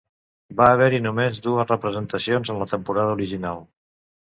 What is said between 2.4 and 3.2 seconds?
en la temporada